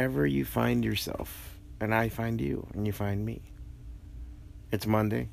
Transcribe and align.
or 0.00 0.04
however 0.04 0.26
you 0.26 0.44
find 0.44 0.84
yourself. 0.84 1.58
And 1.80 1.94
I 1.94 2.08
find 2.08 2.40
you 2.40 2.66
and 2.74 2.86
you 2.86 2.92
find 2.92 3.24
me. 3.24 3.42
It's 4.72 4.86
Monday. 4.86 5.28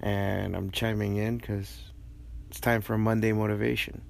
And 0.00 0.56
I'm 0.56 0.70
chiming 0.70 1.16
in 1.16 1.38
because 1.38 1.92
it's 2.48 2.60
time 2.60 2.82
for 2.82 2.94
a 2.94 2.98
Monday 2.98 3.32
motivation. 3.32 4.02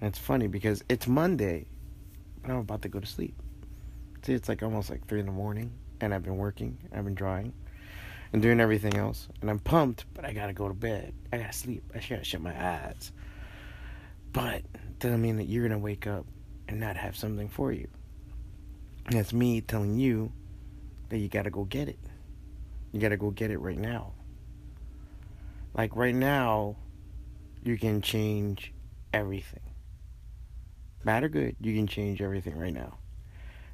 And 0.00 0.08
it's 0.08 0.18
funny 0.18 0.46
because 0.46 0.82
it's 0.88 1.06
Monday, 1.06 1.66
but 2.42 2.50
I'm 2.50 2.58
about 2.58 2.82
to 2.82 2.88
go 2.88 3.00
to 3.00 3.06
sleep. 3.06 3.34
See, 4.22 4.34
it's 4.34 4.48
like 4.48 4.62
almost 4.62 4.90
like 4.90 5.06
3 5.06 5.20
in 5.20 5.26
the 5.26 5.32
morning. 5.32 5.72
And 6.00 6.12
I've 6.12 6.24
been 6.24 6.36
working, 6.36 6.78
I've 6.92 7.04
been 7.04 7.14
drawing, 7.14 7.52
and 8.32 8.42
doing 8.42 8.58
everything 8.58 8.96
else. 8.96 9.28
And 9.40 9.48
I'm 9.48 9.60
pumped, 9.60 10.04
but 10.14 10.24
I 10.24 10.32
gotta 10.32 10.52
go 10.52 10.66
to 10.66 10.74
bed. 10.74 11.14
I 11.32 11.38
gotta 11.38 11.52
sleep. 11.52 11.84
I 11.94 11.98
gotta 11.98 12.24
shut 12.24 12.40
my 12.40 12.54
eyes. 12.60 13.12
But 14.32 14.62
doesn't 14.98 15.22
mean 15.22 15.36
that 15.36 15.44
you're 15.44 15.62
gonna 15.68 15.78
wake 15.78 16.06
up 16.06 16.26
and 16.66 16.80
not 16.80 16.96
have 16.96 17.16
something 17.16 17.48
for 17.48 17.70
you. 17.72 17.88
That's 19.10 19.32
me 19.32 19.60
telling 19.60 19.98
you 19.98 20.32
that 21.08 21.18
you 21.18 21.28
gotta 21.28 21.50
go 21.50 21.64
get 21.64 21.88
it. 21.88 21.98
You 22.92 23.00
gotta 23.00 23.16
go 23.16 23.30
get 23.30 23.50
it 23.50 23.58
right 23.58 23.78
now. 23.78 24.12
Like 25.74 25.96
right 25.96 26.14
now, 26.14 26.76
you 27.64 27.78
can 27.78 28.00
change 28.00 28.72
everything. 29.12 29.60
Bad 31.04 31.24
or 31.24 31.28
good, 31.28 31.56
you 31.60 31.74
can 31.74 31.86
change 31.86 32.22
everything 32.22 32.56
right 32.56 32.72
now. 32.72 32.98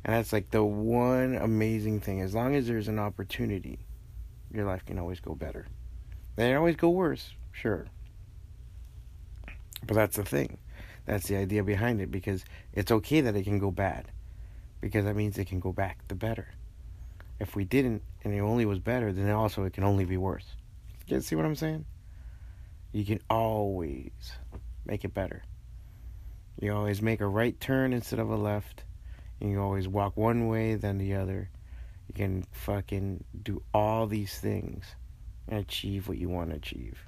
And 0.05 0.15
that's 0.15 0.33
like 0.33 0.51
the 0.51 0.65
one 0.65 1.35
amazing 1.35 2.01
thing. 2.01 2.21
As 2.23 2.35
long 2.35 2.55
as 2.55 2.67
there's 2.67 2.89
an 2.89 2.99
opportunity, 2.99 3.81
your 4.51 4.65
life 4.65 4.87
can 4.87 4.99
always 4.99 5.21
go 5.21 5.35
better. 5.35 5.67
They 6.37 6.55
always 6.55 6.77
go 6.77 6.89
worse, 6.89 7.35
sure. 7.53 7.87
But 9.87 9.95
that's 9.95 10.17
the 10.17 10.25
thing. 10.25 10.59
That's 11.05 11.27
the 11.27 11.37
idea 11.37 11.63
behind 11.65 12.01
it 12.01 12.11
because 12.11 12.45
it's 12.73 12.91
okay 12.91 13.21
that 13.21 13.37
it 13.37 13.45
can 13.45 13.59
go 13.59 13.71
bad 13.71 14.11
because 14.81 15.05
that 15.05 15.17
means 15.17 15.39
it 15.39 15.47
can 15.47 15.61
go 15.61 15.73
back 15.73 16.07
to 16.09 16.15
better. 16.15 16.49
If 17.41 17.55
we 17.55 17.65
didn't 17.65 18.03
and 18.25 18.35
it 18.35 18.41
only 18.41 18.67
was 18.67 18.79
better, 18.79 19.13
then 19.13 19.31
also 19.31 19.65
it 19.65 19.73
can 19.73 19.85
only 19.85 20.05
be 20.05 20.17
worse. 20.17 20.47
You 21.07 21.21
see 21.21 21.37
what 21.37 21.45
I'm 21.45 21.57
saying? 21.57 21.85
You 22.93 23.05
can 23.05 23.21
always 23.31 24.33
make 24.85 25.05
it 25.05 25.15
better. 25.15 25.43
You 26.61 26.75
always 26.75 27.01
make 27.01 27.21
a 27.21 27.27
right 27.27 27.59
turn 27.61 27.93
instead 27.93 28.19
of 28.19 28.31
a 28.31 28.37
left. 28.37 28.85
You 29.41 29.61
always 29.61 29.87
walk 29.87 30.17
one 30.17 30.49
way 30.49 30.75
then 30.75 30.99
the 30.99 31.15
other. 31.15 31.51
You 32.09 32.15
can 32.15 32.45
fucking 32.51 33.25
do 33.43 33.63
all 33.73 34.07
these 34.07 34.39
things 34.39 34.85
and 35.47 35.61
achieve 35.61 36.09
what 36.09 36.19
you 36.19 36.29
want 36.29 36.51
to 36.51 36.57
achieve. 36.57 36.99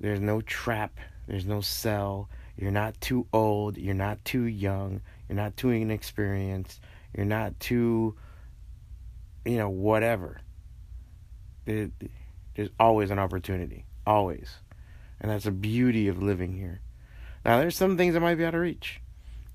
There's 0.00 0.20
no 0.20 0.40
trap. 0.42 0.98
There's 1.26 1.46
no 1.46 1.60
cell. 1.60 2.28
You're 2.58 2.72
not 2.72 3.00
too 3.00 3.26
old. 3.32 3.78
You're 3.78 3.94
not 3.94 4.24
too 4.24 4.42
young. 4.42 5.00
You're 5.28 5.36
not 5.36 5.56
too 5.56 5.70
inexperienced. 5.70 6.80
You're 7.16 7.24
not 7.24 7.58
too, 7.60 8.16
you 9.44 9.56
know, 9.56 9.70
whatever. 9.70 10.40
there's 11.64 12.70
always 12.80 13.10
an 13.10 13.20
opportunity. 13.20 13.84
Always. 14.06 14.56
And 15.20 15.30
that's 15.30 15.44
the 15.44 15.52
beauty 15.52 16.08
of 16.08 16.20
living 16.20 16.56
here. 16.56 16.80
Now, 17.44 17.58
there's 17.58 17.76
some 17.76 17.96
things 17.96 18.14
that 18.14 18.20
might 18.20 18.34
be 18.34 18.44
out 18.44 18.54
of 18.54 18.60
reach. 18.60 19.00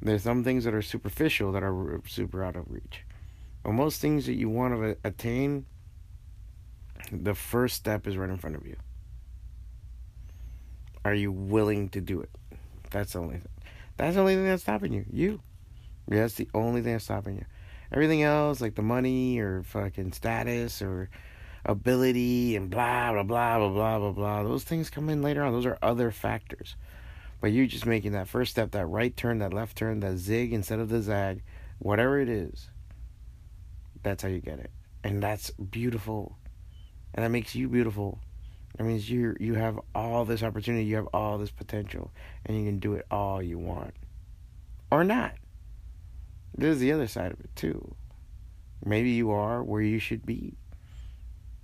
There's 0.01 0.23
some 0.23 0.43
things 0.43 0.63
that 0.63 0.73
are 0.73 0.81
superficial 0.81 1.51
that 1.51 1.63
are 1.63 2.01
super 2.07 2.43
out 2.43 2.55
of 2.55 2.65
reach. 2.69 3.05
But 3.63 3.73
most 3.73 3.99
things 4.01 4.25
that 4.25 4.35
you 4.35 4.49
want 4.49 4.75
to 4.75 4.97
attain, 5.03 5.65
the 7.11 7.35
first 7.35 7.75
step 7.75 8.07
is 8.07 8.17
right 8.17 8.29
in 8.29 8.37
front 8.37 8.55
of 8.55 8.65
you. 8.65 8.77
Are 11.05 11.13
you 11.13 11.31
willing 11.31 11.89
to 11.89 12.01
do 12.01 12.21
it? 12.21 12.29
That's 12.93 13.13
the 13.13 13.19
only 13.19 13.37
thing. 13.37 13.51
That's 13.97 14.15
the 14.15 14.21
only 14.21 14.35
thing 14.35 14.45
that's 14.45 14.61
stopping 14.61 14.93
you. 14.93 15.05
You. 15.11 15.41
Yeah, 16.09 16.21
that's 16.21 16.35
the 16.35 16.49
only 16.53 16.81
thing 16.81 16.93
that's 16.93 17.03
stopping 17.03 17.35
you. 17.37 17.45
Everything 17.91 18.23
else, 18.23 18.61
like 18.61 18.75
the 18.75 18.81
money 18.81 19.39
or 19.39 19.63
fucking 19.63 20.13
status 20.13 20.81
or 20.81 21.09
ability 21.65 22.55
and 22.55 22.69
blah 22.69 23.11
blah 23.11 23.23
blah 23.23 23.57
blah 23.57 23.69
blah 23.69 23.99
blah 23.99 24.11
blah, 24.11 24.43
those 24.43 24.63
things 24.63 24.89
come 24.89 25.09
in 25.09 25.21
later 25.21 25.43
on. 25.43 25.53
Those 25.53 25.65
are 25.65 25.77
other 25.81 26.11
factors. 26.11 26.75
But 27.41 27.51
you're 27.51 27.65
just 27.65 27.85
making 27.85 28.13
that 28.13 28.29
first 28.29 28.51
step, 28.51 28.71
that 28.71 28.85
right 28.85 29.15
turn, 29.15 29.39
that 29.39 29.53
left 29.53 29.77
turn, 29.77 29.99
that 29.99 30.17
zig 30.17 30.53
instead 30.53 30.79
of 30.79 30.89
the 30.89 31.01
zag, 31.01 31.43
whatever 31.79 32.19
it 32.19 32.29
is, 32.29 32.69
that's 34.01 34.23
how 34.23 34.29
you 34.29 34.39
get 34.39 34.59
it. 34.59 34.71
And 35.03 35.21
that's 35.21 35.49
beautiful. 35.51 36.37
And 37.13 37.25
that 37.25 37.29
makes 37.29 37.53
you 37.53 37.67
beautiful. 37.67 38.19
That 38.77 38.85
means 38.85 39.09
you 39.09 39.35
you 39.39 39.53
have 39.55 39.79
all 39.93 40.25
this 40.25 40.41
opportunity, 40.41 40.85
you 40.85 40.95
have 40.95 41.09
all 41.13 41.37
this 41.37 41.51
potential, 41.51 42.11
and 42.45 42.57
you 42.57 42.65
can 42.65 42.79
do 42.79 42.93
it 42.93 43.05
all 43.11 43.41
you 43.41 43.59
want. 43.59 43.93
Or 44.91 45.03
not. 45.03 45.33
There's 46.55 46.79
the 46.79 46.91
other 46.91 47.07
side 47.07 47.31
of 47.31 47.39
it 47.39 47.55
too. 47.55 47.95
Maybe 48.85 49.11
you 49.11 49.31
are 49.31 49.63
where 49.63 49.81
you 49.81 49.99
should 49.99 50.25
be. 50.25 50.57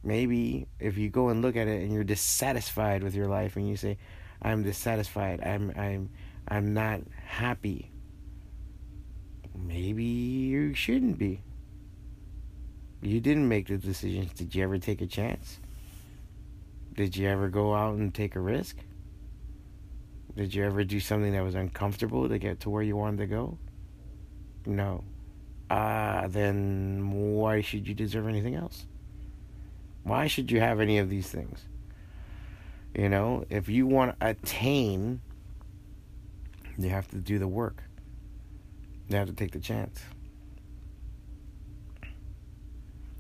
Maybe 0.04 0.68
if 0.80 0.98
you 0.98 1.10
go 1.10 1.30
and 1.30 1.42
look 1.42 1.56
at 1.56 1.68
it 1.68 1.82
and 1.84 1.92
you're 1.92 2.04
dissatisfied 2.04 3.04
with 3.04 3.14
your 3.14 3.28
life 3.28 3.56
and 3.56 3.68
you 3.68 3.76
say, 3.76 3.98
I'm 4.42 4.64
dissatisfied, 4.64 5.42
I'm 5.42 5.74
I'm 5.76 6.10
I'm 6.48 6.74
not 6.74 7.02
happy. 7.26 7.92
Maybe 9.56 10.04
you 10.04 10.74
shouldn't 10.74 11.18
be. 11.18 11.42
You 13.02 13.20
didn't 13.20 13.48
make 13.48 13.68
the 13.68 13.78
decisions. 13.78 14.34
Did 14.34 14.56
you 14.56 14.64
ever 14.64 14.78
take 14.78 15.02
a 15.02 15.08
chance? 15.08 15.60
Did 17.00 17.16
you 17.16 17.30
ever 17.30 17.48
go 17.48 17.74
out 17.74 17.96
and 17.96 18.14
take 18.14 18.36
a 18.36 18.42
risk? 18.42 18.76
Did 20.36 20.54
you 20.54 20.66
ever 20.66 20.84
do 20.84 21.00
something 21.00 21.32
that 21.32 21.46
was 21.46 21.56
uncomfortable 21.56 22.28
to 22.28 22.38
get 22.38 22.60
to 22.60 22.70
where 22.70 22.84
you 22.84 22.98
wanted 22.98 23.20
to 23.20 23.26
go? 23.28 23.58
No. 24.66 25.06
Ah, 25.70 26.26
then 26.28 27.10
why 27.10 27.62
should 27.62 27.88
you 27.88 27.94
deserve 27.94 28.28
anything 28.28 28.56
else? 28.56 28.86
Why 30.04 30.28
should 30.28 30.52
you 30.52 30.60
have 30.60 30.82
any 30.82 30.98
of 30.98 31.10
these 31.10 31.30
things? 31.30 31.64
You 32.94 33.08
know, 33.08 33.46
if 33.50 33.70
you 33.70 33.88
want 33.88 34.20
to 34.20 34.28
attain, 34.28 35.22
you 36.78 36.90
have 36.90 37.08
to 37.12 37.16
do 37.16 37.40
the 37.40 37.48
work. 37.48 37.82
You 39.08 39.16
have 39.16 39.28
to 39.28 39.34
take 39.34 39.52
the 39.52 39.60
chance. 39.60 40.02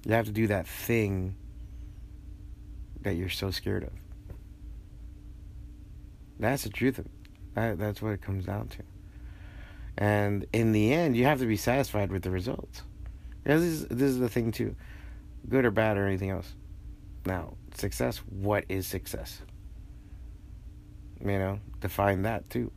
You 0.06 0.11
have 0.11 0.25
to 0.25 0.34
do 0.34 0.47
that 0.47 0.67
thing 0.67 1.38
that 3.01 3.15
you're 3.15 3.29
so 3.29 3.51
scared 3.51 3.83
of. 3.83 3.91
That's 6.39 6.63
the 6.63 6.69
truth 6.69 6.99
of 6.99 7.05
it. 7.05 7.11
That, 7.53 7.77
that's 7.77 8.01
what 8.01 8.13
it 8.13 8.21
comes 8.21 8.45
down 8.45 8.67
to. 8.69 8.83
And 9.97 10.45
in 10.53 10.71
the 10.71 10.93
end, 10.93 11.17
you 11.17 11.25
have 11.25 11.39
to 11.39 11.45
be 11.45 11.57
satisfied 11.57 12.11
with 12.11 12.23
the 12.23 12.31
results. 12.31 12.83
Because 13.43 13.61
this 13.61 13.71
is, 13.71 13.87
this 13.87 14.09
is 14.09 14.19
the 14.19 14.29
thing, 14.29 14.51
too. 14.51 14.75
Good 15.47 15.65
or 15.65 15.71
bad 15.71 15.97
or 15.97 16.07
anything 16.07 16.29
else. 16.29 16.53
Now, 17.25 17.57
success, 17.75 18.17
what 18.29 18.63
is 18.69 18.87
success? 18.87 19.41
You 21.19 21.37
know, 21.37 21.59
define 21.81 22.21
that, 22.21 22.49
too. 22.49 22.71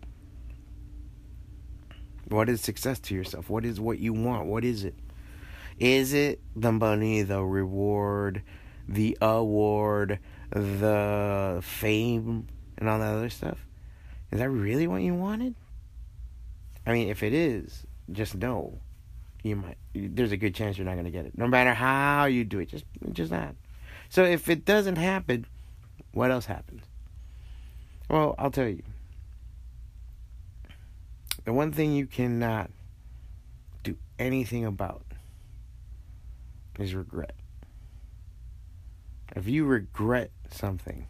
What 2.29 2.49
is 2.49 2.61
success 2.61 2.99
to 3.01 3.15
yourself? 3.15 3.49
What 3.51 3.65
is 3.65 3.79
what 3.79 3.99
you 3.99 4.13
want? 4.13 4.47
What 4.47 4.65
is 4.65 4.85
it? 4.85 4.95
Is 5.79 6.13
it 6.13 6.41
the 6.57 6.73
money, 6.73 7.23
the 7.23 7.43
reward, 7.45 8.43
the 8.89 9.17
award, 9.21 10.19
the 10.51 11.61
fame, 11.63 12.49
and 12.79 12.89
all 12.89 12.99
that 12.99 13.15
other 13.15 13.31
stuff? 13.31 13.59
Is 14.31 14.39
that 14.39 14.51
really 14.51 14.87
what 14.87 15.03
you 15.03 15.15
wanted? 15.15 15.55
I 16.87 16.93
mean, 16.93 17.09
if 17.09 17.23
it 17.23 17.33
is, 17.33 17.87
just 18.11 18.35
know 18.35 18.81
you 19.43 19.57
might. 19.57 19.77
There's 19.95 20.33
a 20.33 20.37
good 20.37 20.55
chance 20.55 20.79
you're 20.79 20.85
not 20.85 20.95
going 20.95 21.05
to 21.05 21.11
get 21.11 21.27
it, 21.27 21.37
no 21.37 21.47
matter 21.47 21.75
how 21.75 22.25
you 22.25 22.45
do 22.45 22.59
it. 22.59 22.69
Just, 22.69 22.85
just 23.13 23.31
not. 23.31 23.55
So 24.09 24.25
if 24.25 24.49
it 24.49 24.65
doesn't 24.65 24.97
happen, 24.97 25.47
what 26.13 26.31
else 26.31 26.47
happens? 26.47 26.83
Well, 28.09 28.35
I'll 28.39 28.51
tell 28.51 28.69
you. 28.69 28.83
The 31.45 31.53
one 31.53 31.73
thing 31.73 31.93
you 31.93 32.07
cannot 32.07 32.71
do 33.83 33.97
anything 34.19 34.65
about 34.65 35.05
is 36.79 36.95
regret. 36.95 37.35
If 39.35 39.49
you 39.49 39.65
regret 39.65 40.31
something, 40.51 41.07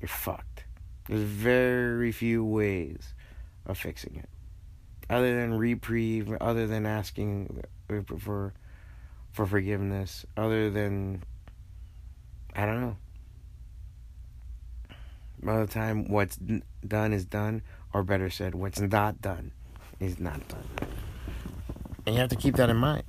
you're 0.00 0.08
fucked. 0.08 0.64
There's 1.08 1.20
very 1.20 2.12
few 2.12 2.44
ways 2.44 3.14
of 3.66 3.76
fixing 3.78 4.16
it. 4.16 4.28
Other 5.10 5.38
than 5.38 5.54
reprieve, 5.54 6.32
other 6.40 6.66
than 6.66 6.86
asking 6.86 7.62
for 8.16 8.54
for 9.32 9.46
forgiveness, 9.46 10.24
other 10.36 10.70
than 10.70 11.22
I 12.54 12.64
don't 12.64 12.80
know. 12.80 12.96
By 15.42 15.60
the 15.60 15.66
time 15.66 16.08
what's 16.08 16.38
done 16.86 17.12
is 17.12 17.26
done, 17.26 17.62
or 17.92 18.02
better 18.02 18.30
said, 18.30 18.54
what's 18.54 18.80
not 18.80 19.20
done 19.20 19.52
is 20.00 20.18
not 20.18 20.46
done. 20.48 20.64
And 22.06 22.14
you 22.14 22.20
have 22.20 22.30
to 22.30 22.36
keep 22.36 22.56
that 22.56 22.70
in 22.70 22.76
mind. 22.76 23.04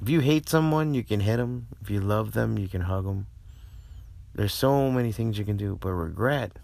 If 0.00 0.08
you 0.08 0.20
hate 0.20 0.48
someone, 0.48 0.94
you 0.94 1.02
can 1.02 1.20
hit 1.20 1.38
them. 1.38 1.68
If 1.80 1.90
you 1.90 2.00
love 2.00 2.32
them, 2.32 2.58
you 2.58 2.68
can 2.68 2.82
hug 2.82 3.04
them. 3.04 3.26
There's 4.34 4.52
so 4.52 4.90
many 4.90 5.12
things 5.12 5.38
you 5.38 5.44
can 5.44 5.56
do, 5.56 5.78
but 5.80 5.92
regret, 5.92 6.58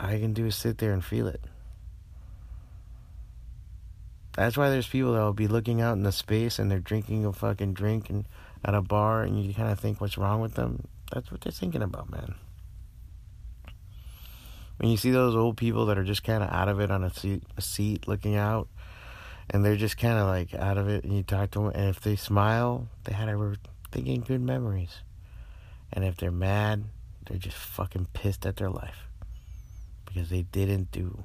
I 0.00 0.18
can 0.18 0.32
do 0.32 0.46
is 0.46 0.56
sit 0.56 0.78
there 0.78 0.92
and 0.92 1.04
feel 1.04 1.26
it. 1.26 1.42
That's 4.32 4.56
why 4.56 4.70
there's 4.70 4.88
people 4.88 5.12
that 5.12 5.20
will 5.20 5.32
be 5.32 5.46
looking 5.46 5.80
out 5.80 5.92
in 5.92 6.02
the 6.02 6.10
space 6.10 6.58
and 6.58 6.70
they're 6.70 6.80
drinking 6.80 7.24
a 7.24 7.32
fucking 7.32 7.74
drink 7.74 8.10
and 8.10 8.26
at 8.64 8.74
a 8.74 8.80
bar 8.80 9.22
and 9.22 9.44
you 9.44 9.54
kind 9.54 9.70
of 9.70 9.78
think 9.78 10.00
what's 10.00 10.18
wrong 10.18 10.40
with 10.40 10.54
them. 10.54 10.88
That's 11.12 11.30
what 11.30 11.42
they're 11.42 11.52
thinking 11.52 11.82
about, 11.82 12.10
man. 12.10 12.34
When 14.78 14.90
you 14.90 14.96
see 14.96 15.12
those 15.12 15.36
old 15.36 15.56
people 15.56 15.86
that 15.86 15.98
are 15.98 16.04
just 16.04 16.24
kind 16.24 16.42
of 16.42 16.50
out 16.50 16.68
of 16.68 16.80
it 16.80 16.90
on 16.90 17.04
a 17.04 17.10
seat, 17.10 17.44
a 17.56 17.62
seat 17.62 18.08
looking 18.08 18.34
out, 18.34 18.66
and 19.50 19.64
they're 19.64 19.76
just 19.76 19.98
kind 19.98 20.18
of 20.18 20.26
like 20.26 20.54
out 20.54 20.78
of 20.78 20.88
it, 20.88 21.04
and 21.04 21.14
you 21.14 21.22
talk 21.22 21.50
to 21.52 21.60
them, 21.60 21.72
and 21.74 21.88
if 21.88 22.00
they 22.00 22.16
smile, 22.16 22.88
they 23.04 23.12
had 23.12 23.28
ever 23.28 23.56
thinking 23.90 24.20
good 24.20 24.40
memories, 24.40 25.02
and 25.92 26.04
if 26.04 26.16
they're 26.16 26.30
mad, 26.30 26.84
they're 27.26 27.38
just 27.38 27.56
fucking 27.56 28.08
pissed 28.12 28.44
at 28.46 28.56
their 28.56 28.70
life 28.70 29.08
because 30.06 30.30
they 30.30 30.42
didn't 30.42 30.90
do 30.90 31.24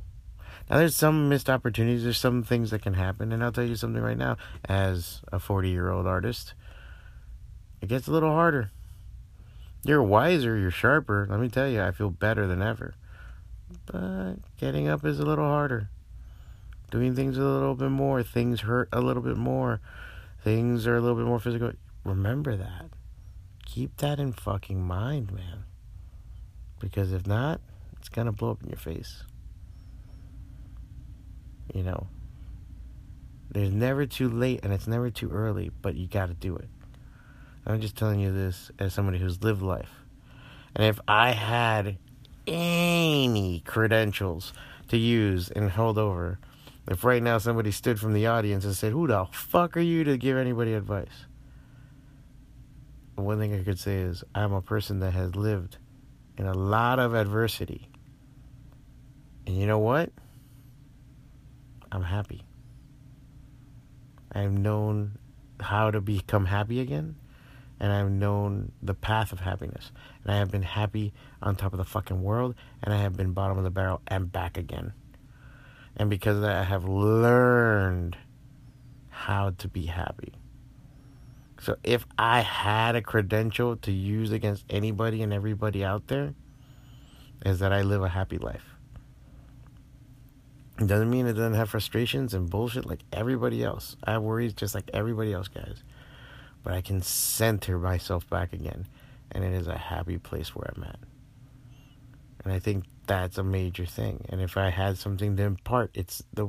now, 0.70 0.78
there's 0.78 0.96
some 0.96 1.30
missed 1.30 1.50
opportunities. 1.50 2.04
There's 2.04 2.20
some 2.20 2.44
things 2.44 2.70
that 2.70 2.84
can 2.84 2.94
happen, 2.94 3.32
and 3.32 3.44
I'll 3.44 3.52
tell 3.52 3.64
you 3.64 3.76
something 3.76 4.02
right 4.02 4.18
now. 4.18 4.38
As 4.66 5.22
a 5.32 5.40
40 5.40 5.70
year 5.70 5.90
old 5.90 6.06
artist, 6.06 6.54
it 7.82 7.90
gets 7.90 8.08
a 8.08 8.12
little 8.12 8.32
harder. 8.32 8.70
You're 9.84 10.04
wiser, 10.04 10.58
you're 10.58 10.72
sharper. 10.72 11.26
Let 11.30 11.40
me 11.40 11.50
tell 11.50 11.68
you, 11.68 11.82
I 11.82 11.92
feel 11.92 12.12
better 12.12 12.46
than 12.46 12.62
ever. 12.62 12.94
But 13.86 14.36
getting 14.58 14.88
up 14.88 15.06
is 15.06 15.20
a 15.20 15.26
little 15.26 15.48
harder. 15.48 15.90
Doing 16.92 17.16
things 17.16 17.38
a 17.38 17.44
little 17.44 17.76
bit 17.76 17.90
more. 17.90 18.24
Things 18.24 18.62
hurt 18.62 18.90
a 18.92 19.02
little 19.02 19.22
bit 19.22 19.38
more. 19.38 19.80
Things 20.44 20.88
are 20.88 20.96
a 20.96 21.02
little 21.02 21.18
bit 21.18 21.26
more 21.26 21.40
physical. 21.40 21.72
Remember 22.04 22.56
that. 22.56 22.90
Keep 23.66 23.98
that 23.98 24.20
in 24.20 24.34
fucking 24.34 24.82
mind, 24.82 25.32
man. 25.32 25.66
Because 26.80 27.12
if 27.12 27.28
not, 27.28 27.62
it's 28.00 28.10
gonna 28.10 28.32
blow 28.32 28.52
up 28.52 28.64
in 28.64 28.70
your 28.70 28.78
face. 28.78 29.24
You 31.74 31.84
know, 31.84 32.08
there's 33.52 33.72
never 33.72 34.06
too 34.06 34.30
late 34.30 34.62
and 34.64 34.74
it's 34.74 34.88
never 34.88 35.10
too 35.10 35.30
early, 35.30 35.72
but 35.82 35.96
you 35.96 36.08
got 36.08 36.28
to 36.28 36.34
do 36.34 36.56
it. 36.56 36.70
I'm 37.66 37.82
just 37.82 37.96
telling 37.96 38.20
you 38.20 38.32
this 38.32 38.72
as 38.80 38.94
somebody 38.94 39.20
who's 39.20 39.44
lived 39.44 39.62
life. 39.62 39.92
And 40.76 40.86
if 40.86 41.00
I 41.08 41.32
had 41.32 41.98
any 42.48 43.62
credentials 43.66 44.54
to 44.88 44.98
use 44.98 45.50
and 45.50 45.70
hold 45.70 45.98
over, 45.98 46.40
if 46.90 47.04
right 47.04 47.22
now 47.22 47.38
somebody 47.38 47.70
stood 47.70 48.00
from 48.00 48.14
the 48.14 48.26
audience 48.26 48.66
and 48.66 48.76
said, 48.76 48.92
Who 48.92 49.06
the 49.06 49.28
fuck 49.32 49.78
are 49.78 49.82
you 49.82 50.04
to 50.06 50.18
give 50.18 50.36
anybody 50.36 50.74
advice? 50.74 51.28
One 53.16 53.38
thing 53.38 53.54
I 53.54 53.64
could 53.64 53.78
say 53.78 53.98
is, 53.98 54.24
I'm 54.34 54.54
a 54.54 54.62
person 54.62 55.00
that 55.00 55.12
has 55.12 55.36
lived 55.36 55.78
in 56.36 56.48
a 56.48 56.54
lot 56.54 56.98
of 56.98 57.14
adversity. 57.14 57.90
And 59.46 59.56
you 59.56 59.68
know 59.68 59.78
what? 59.78 60.10
I'm 61.92 62.04
happy. 62.04 62.44
I've 64.32 64.52
known 64.52 65.20
how 65.60 65.92
to 65.92 66.02
become 66.02 66.46
happy 66.46 66.80
again, 66.80 67.16
and 67.80 67.92
I've 67.92 68.10
known 68.10 68.72
the 68.82 68.96
path 68.96 69.32
of 69.32 69.42
happiness. 69.42 69.92
And 70.24 70.32
I 70.32 70.38
have 70.38 70.50
been 70.50 70.64
happy 70.64 71.14
on 71.42 71.56
top 71.56 71.74
of 71.74 71.78
the 71.78 71.86
fucking 71.86 72.24
world, 72.24 72.56
and 72.82 72.94
I 72.94 72.98
have 72.98 73.16
been 73.16 73.34
bottom 73.34 73.60
of 73.60 73.64
the 73.64 73.70
barrel 73.70 74.02
and 74.08 74.32
back 74.32 74.58
again. 74.58 74.94
And 75.98 76.10
because 76.10 76.38
of 76.38 76.42
that, 76.44 76.56
I 76.56 76.64
have 76.64 76.86
learned 76.86 78.18
how 79.10 79.52
to 79.58 79.68
be 79.68 79.88
happy. 79.88 80.34
So 81.62 81.76
if 81.84 82.06
I 82.18 82.40
had 82.42 82.96
a 82.96 83.02
credential 83.02 83.76
to 83.78 83.92
use 83.92 84.32
against 84.32 84.64
anybody 84.70 85.22
and 85.22 85.34
everybody 85.34 85.84
out 85.84 86.08
there, 86.08 86.34
is 87.46 87.60
that 87.60 87.72
I 87.72 87.82
live 87.82 88.02
a 88.02 88.10
happy 88.10 88.38
life. 88.38 88.76
It 90.80 90.88
doesn't 90.88 91.10
mean 91.10 91.28
it 91.28 91.34
doesn't 91.34 91.56
have 91.56 91.70
frustrations 91.70 92.34
and 92.34 92.50
bullshit 92.50 92.86
like 92.86 93.02
everybody 93.12 93.64
else. 93.64 93.98
I 94.04 94.14
have 94.14 94.22
worries 94.22 94.54
just 94.54 94.74
like 94.74 94.90
everybody 94.94 95.34
else, 95.34 95.50
guys. 95.50 95.84
But 96.64 96.74
I 96.74 96.82
can 96.82 97.02
center 97.02 97.78
myself 97.78 98.30
back 98.30 98.54
again. 98.54 98.88
And 99.32 99.44
it 99.44 99.54
is 99.54 99.68
a 99.68 99.78
happy 99.78 100.18
place 100.18 100.56
where 100.56 100.72
I'm 100.76 100.84
at. 100.84 101.00
And 102.44 102.54
I 102.54 102.60
think 102.60 102.86
that's 103.10 103.40
a 103.40 103.44
major 103.44 103.88
thing. 103.88 104.24
And 104.30 104.40
if 104.40 104.56
I 104.56 104.70
had 104.70 105.00
something 105.00 105.36
to 105.36 105.44
impart, 105.44 105.90
it's 105.96 106.24
the 106.32 106.48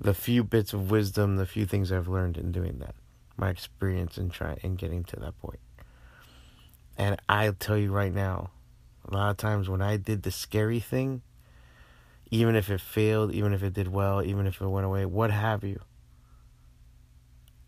the 0.00 0.14
few 0.14 0.44
bits 0.44 0.72
of 0.72 0.92
wisdom, 0.92 1.36
the 1.36 1.44
few 1.44 1.66
things 1.66 1.90
I've 1.90 2.06
learned 2.06 2.38
in 2.38 2.52
doing 2.52 2.78
that. 2.78 2.94
My 3.36 3.50
experience 3.50 4.16
in 4.16 4.30
trying 4.30 4.60
in 4.62 4.76
getting 4.76 5.02
to 5.04 5.16
that 5.16 5.36
point. 5.40 5.58
And 6.96 7.20
I'll 7.28 7.52
tell 7.52 7.76
you 7.76 7.90
right 7.90 8.14
now, 8.14 8.50
a 9.08 9.14
lot 9.14 9.30
of 9.30 9.36
times 9.38 9.68
when 9.68 9.82
I 9.82 9.96
did 9.96 10.22
the 10.22 10.30
scary 10.30 10.78
thing, 10.78 11.22
even 12.30 12.54
if 12.54 12.70
it 12.70 12.80
failed, 12.80 13.34
even 13.34 13.52
if 13.52 13.64
it 13.64 13.72
did 13.72 13.88
well, 13.88 14.22
even 14.22 14.46
if 14.46 14.60
it 14.60 14.68
went 14.68 14.86
away, 14.86 15.04
what 15.04 15.32
have 15.32 15.64
you. 15.64 15.80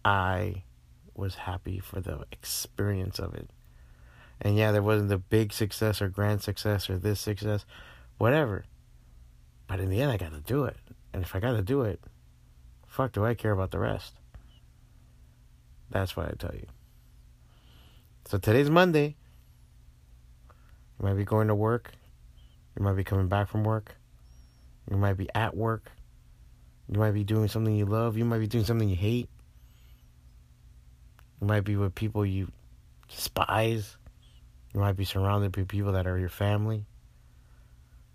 I 0.05 0.63
was 1.15 1.35
happy 1.35 1.81
for 1.81 2.01
the 2.01 2.25
experience 2.31 3.19
of 3.19 3.35
it. 3.35 3.51
And 4.41 4.57
yeah, 4.57 4.71
there 4.71 4.83
wasn't 4.83 5.09
the 5.09 5.19
big 5.19 5.53
success 5.53 6.01
or 6.01 6.09
grand 6.09 6.43
success 6.43 6.89
or 6.89 6.97
this 6.97 7.21
success, 7.21 7.67
whatever. 8.21 8.65
But 9.67 9.81
in 9.81 9.89
the 9.89 10.03
end, 10.03 10.13
I 10.13 10.19
got 10.19 10.33
to 10.33 10.41
do 10.41 10.65
it. 10.65 10.77
And 11.15 11.23
if 11.23 11.35
I 11.35 11.41
got 11.41 11.53
to 11.53 11.63
do 11.63 11.83
it, 11.83 12.01
fuck, 12.87 13.13
do 13.13 13.25
I 13.25 13.33
care 13.33 13.53
about 13.53 13.71
the 13.71 13.79
rest? 13.79 14.13
That's 15.89 16.15
what 16.15 16.27
I 16.27 16.33
tell 16.39 16.55
you. 16.55 16.67
So 18.27 18.37
today's 18.37 18.69
Monday. 18.69 19.17
You 20.99 21.07
might 21.07 21.15
be 21.15 21.25
going 21.25 21.49
to 21.49 21.55
work. 21.55 21.93
You 22.77 22.85
might 22.85 22.93
be 22.93 23.05
coming 23.05 23.29
back 23.29 23.49
from 23.49 23.65
work. 23.65 23.97
You 24.91 24.99
might 24.99 25.17
be 25.17 25.31
at 25.35 25.57
work. 25.57 25.91
You 26.93 26.99
might 26.99 27.13
be 27.13 27.25
doing 27.25 27.49
something 27.49 27.75
you 27.75 27.87
love. 27.87 28.19
You 28.19 28.27
might 28.27 28.41
be 28.41 28.47
doing 28.47 28.65
something 28.65 28.89
you 28.89 28.97
hate. 28.97 29.31
You 31.41 31.47
might 31.47 31.65
be 31.65 31.77
with 31.77 31.95
people 31.95 32.27
you 32.27 32.53
despise. 33.09 33.97
You 34.75 34.81
might 34.81 34.99
be 34.99 35.07
surrounded 35.07 35.53
by 35.53 35.63
people 35.63 35.93
that 35.93 36.07
are 36.07 36.19
your 36.19 36.29
family. 36.29 36.85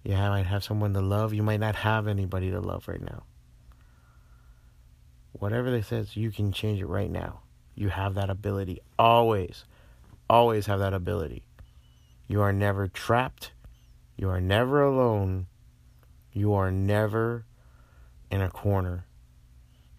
You 0.06 0.14
might 0.14 0.46
have 0.46 0.64
someone 0.64 0.94
to 0.94 1.02
love. 1.02 1.34
You 1.34 1.42
might 1.42 1.60
not 1.60 1.76
have 1.78 2.08
anybody 2.08 2.52
to 2.52 2.60
love 2.60 2.88
right 2.88 3.02
now. 3.02 3.24
Whatever 5.32 5.72
they 5.72 5.82
says, 5.82 6.16
you 6.16 6.32
can 6.32 6.52
change 6.52 6.80
it 6.80 6.86
right 6.86 7.10
now. 7.10 7.42
You 7.74 7.90
have 7.90 8.14
that 8.14 8.30
ability. 8.30 8.82
Always, 9.00 9.66
always 10.30 10.68
have 10.68 10.78
that 10.80 10.94
ability. 10.94 11.48
You 12.28 12.42
are 12.42 12.54
never 12.54 12.88
trapped. 12.88 13.52
You 14.16 14.30
are 14.30 14.40
never 14.40 14.84
alone. 14.84 15.48
You 16.32 16.54
are 16.54 16.72
never 16.72 17.44
in 18.30 18.42
a 18.42 18.50
corner. 18.52 19.08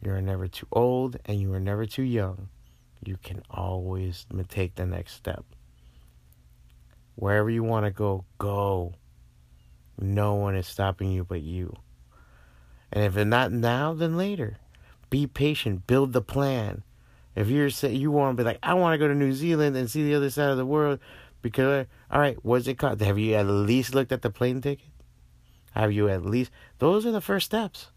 You 0.01 0.13
are 0.13 0.23
never 0.23 0.47
too 0.47 0.69
old 0.71 1.17
and 1.27 1.41
you 1.41 1.53
are 1.53 1.61
never 1.61 1.85
too 1.85 2.05
young. 2.05 2.49
You 3.05 3.17
can 3.17 3.43
always 3.51 4.25
take 4.49 4.77
the 4.77 4.87
next 4.87 5.15
step. 5.15 5.45
Wherever 7.17 7.51
you 7.51 7.65
want 7.65 7.87
to 7.87 7.91
go, 7.91 8.25
go. 8.39 8.95
No 9.99 10.35
one 10.35 10.57
is 10.57 10.67
stopping 10.67 11.13
you 11.13 11.25
but 11.25 11.43
you. 11.43 11.75
And 12.93 13.05
if 13.05 13.17
it's 13.17 13.27
not 13.27 13.53
now, 13.53 13.95
then 13.95 14.17
later. 14.17 14.59
Be 15.11 15.27
patient. 15.27 15.87
Build 15.87 16.13
the 16.13 16.23
plan. 16.23 16.83
If 17.35 17.49
you're 17.49 17.71
say 17.71 17.93
you 17.93 18.11
want 18.11 18.37
to 18.37 18.43
be 18.43 18.47
like, 18.47 18.59
I 18.63 18.75
want 18.75 18.95
to 18.95 18.99
go 18.99 19.09
to 19.09 19.15
New 19.15 19.33
Zealand 19.33 19.77
and 19.77 19.91
see 19.91 20.03
the 20.03 20.15
other 20.15 20.31
side 20.31 20.51
of 20.51 20.57
the 20.57 20.67
world, 20.67 21.01
because 21.43 21.87
all 22.11 22.21
right, 22.21 22.39
what's 22.43 22.67
it 22.67 22.79
cost? 22.79 23.01
Have 23.01 23.19
you 23.19 23.35
at 23.35 23.47
least 23.47 23.95
looked 23.95 24.13
at 24.13 24.23
the 24.23 24.31
plane 24.31 24.61
ticket? 24.61 24.89
Have 25.73 25.93
you 25.93 26.09
at 26.09 26.25
least? 26.25 26.51
Those 26.79 27.05
are 27.05 27.13
the 27.13 27.21
first 27.21 27.47
steps. 27.47 27.91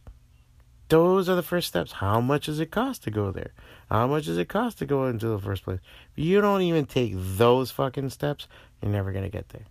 Those 0.89 1.29
are 1.29 1.35
the 1.35 1.43
first 1.43 1.67
steps. 1.67 1.93
How 1.93 2.19
much 2.19 2.47
does 2.47 2.59
it 2.59 2.71
cost 2.71 3.03
to 3.03 3.11
go 3.11 3.31
there? 3.31 3.53
How 3.89 4.07
much 4.07 4.25
does 4.25 4.37
it 4.37 4.49
cost 4.49 4.79
to 4.79 4.85
go 4.85 5.05
into 5.05 5.27
the 5.27 5.39
first 5.39 5.63
place? 5.63 5.79
If 6.15 6.25
you 6.25 6.41
don't 6.41 6.63
even 6.63 6.85
take 6.85 7.13
those 7.15 7.71
fucking 7.71 8.09
steps, 8.09 8.47
you're 8.81 8.91
never 8.91 9.13
to 9.13 9.29
get 9.29 9.49
there. 9.49 9.65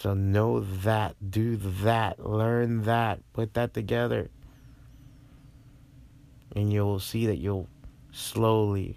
So 0.00 0.14
know 0.14 0.60
that, 0.60 1.16
do 1.30 1.56
that, 1.56 2.24
learn 2.24 2.82
that, 2.84 3.20
put 3.32 3.54
that 3.54 3.74
together. 3.74 4.30
And 6.54 6.72
you'll 6.72 7.00
see 7.00 7.26
that 7.26 7.36
you'll 7.36 7.68
slowly 8.12 8.96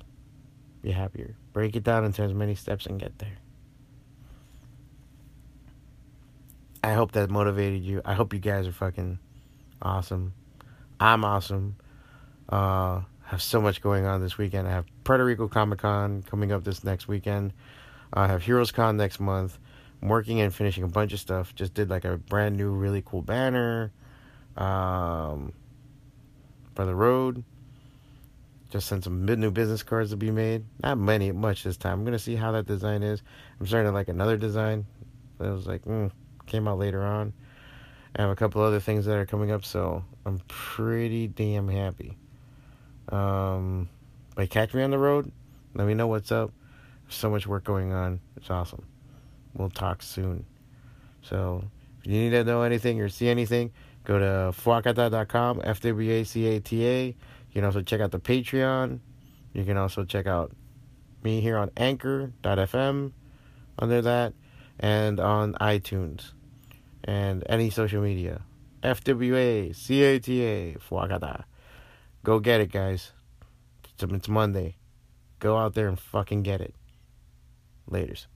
be 0.82 0.91
happier. 0.91 1.36
Break 1.53 1.75
it 1.75 1.84
down 1.84 2.06
into 2.06 2.22
as 2.22 2.34
many 2.34 2.56
steps 2.56 2.86
and 2.86 3.00
get 3.00 3.20
there. 3.20 3.38
I 6.84 6.94
hope 6.94 7.12
that 7.13 7.29
motivated 7.29 7.84
you. 7.84 8.01
I 8.06 8.13
hope 8.13 8.34
you 8.34 8.39
guys 8.39 8.65
are 8.65 8.72
fucking 8.72 9.20
awesome. 9.82 10.34
I'm 11.00 11.25
awesome. 11.25 11.75
Uh, 12.48 13.01
have 13.24 13.41
so 13.41 13.62
much 13.62 13.82
going 13.82 14.06
on 14.06 14.22
this 14.22 14.38
weekend. 14.38 14.68
I 14.68 14.72
have 14.72 14.86
Puerto 15.03 15.24
Rico 15.24 15.48
Comic 15.48 15.79
Con 15.79 16.24
coming 16.24 16.51
up 16.51 16.63
this 16.63 16.84
next 16.84 17.08
weekend. 17.08 17.53
I 18.13 18.27
have 18.27 18.44
Heroes 18.44 18.72
Con 18.72 18.98
next 18.98 19.20
month. 19.20 19.60
Working 20.01 20.39
and 20.39 20.53
finishing 20.53 20.84
a 20.84 20.88
bunch 20.88 21.13
of 21.13 21.20
stuff. 21.20 21.53
Just 21.56 21.74
did 21.74 21.89
like 21.89 22.06
a 22.06 22.18
brand 22.18 22.56
new, 22.56 22.72
really 22.72 23.03
cool 23.06 23.22
banner 23.22 23.91
um, 24.56 25.53
for 26.75 26.86
the 26.86 26.96
road. 26.96 27.44
Just 28.70 28.88
sent 28.88 29.03
some 29.03 29.25
new 29.25 29.51
business 29.51 29.82
cards 29.82 30.12
to 30.12 30.18
be 30.18 30.32
made. 30.32 30.63
Not 30.84 30.98
many, 30.98 31.32
much 31.32 31.63
this 31.63 31.75
time. 31.75 32.00
I'm 32.00 32.06
gonna 32.06 32.20
see 32.20 32.36
how 32.36 32.51
that 32.51 32.68
design 32.68 33.01
is. 33.01 33.22
I'm 33.60 33.65
starting 33.65 33.89
to 33.89 33.94
like 33.94 34.08
another 34.10 34.38
design. 34.38 34.86
It 35.39 35.48
was 35.48 35.65
like, 35.65 35.84
mm, 35.86 36.12
came 36.46 36.68
out 36.68 36.77
later 36.77 37.03
on. 37.03 37.34
I 38.15 38.22
have 38.22 38.32
a 38.32 38.36
couple 38.36 38.62
other 38.62 38.79
things 38.79 39.06
that 39.06 39.15
are 39.15 39.25
coming 39.25 39.51
up, 39.51 39.65
so 39.65 40.03
I'm 40.25 40.39
pretty 40.48 41.27
damn 41.27 41.68
happy. 41.68 42.18
Um, 43.10 43.89
but 44.36 44.50
catch 44.50 44.74
me 44.74 44.84
on 44.84 44.91
the 44.91 44.98
road. 44.98 45.32
Let 45.74 45.88
me 45.88 45.94
know 45.94 46.08
what's 46.08 46.32
up. 46.32 46.51
So 47.10 47.29
much 47.29 47.48
work 47.48 47.63
going 47.63 47.91
on. 47.91 48.20
It's 48.38 48.50
awesome. 48.50 48.86
We'll 49.59 49.69
talk 49.69 50.01
soon. 50.01 50.45
So 51.21 51.65
if 51.99 52.07
you 52.07 52.13
need 52.13 52.29
to 52.29 52.45
know 52.45 52.61
anything 52.61 53.01
or 53.01 53.09
see 53.09 53.27
anything, 53.27 53.73
go 54.05 54.17
to 54.17 54.57
fwacata.com, 54.57 55.61
F 55.65 55.81
W 55.81 56.11
A 56.11 56.23
C 56.23 56.47
A 56.47 56.61
T 56.61 56.87
A. 56.87 57.05
You 57.07 57.15
can 57.53 57.65
also 57.65 57.81
check 57.81 57.99
out 57.99 58.11
the 58.11 58.21
Patreon. 58.21 58.99
You 59.53 59.65
can 59.65 59.75
also 59.75 60.05
check 60.05 60.27
out 60.27 60.53
me 61.23 61.41
here 61.41 61.57
on 61.57 61.71
anchor.fm 61.75 63.11
under 63.77 64.01
that 64.01 64.33
and 64.79 65.19
on 65.19 65.55
iTunes 65.55 66.31
and 67.03 67.43
any 67.49 67.69
social 67.69 68.01
media. 68.01 68.41
FWA, 68.81 69.75
CATA, 69.75 70.79
Fwacata. 70.79 71.43
Go 72.23 72.39
get 72.39 72.61
it, 72.61 72.71
guys. 72.71 73.11
It's 74.01 74.29
Monday. 74.29 74.77
Go 75.39 75.57
out 75.57 75.73
there 75.73 75.89
and 75.89 75.99
fucking 75.99 76.43
get 76.43 76.61
it. 76.61 76.73
Laters. 77.91 78.27